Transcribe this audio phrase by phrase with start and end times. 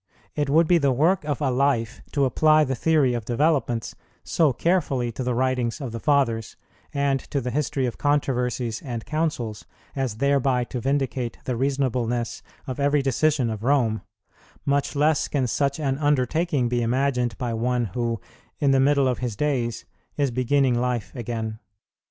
[0.33, 3.93] It would be the work of a life to apply the Theory of Developments
[4.23, 6.55] so carefully to the writings of the Fathers,
[6.91, 9.63] and to the history of controversies and councils,
[9.95, 14.01] as thereby to vindicate the reasonableness of every decision of Rome;
[14.65, 18.19] much less can such an undertaking be imagined by one who,
[18.57, 19.85] in the middle of his days,
[20.17, 21.59] is beginning life again.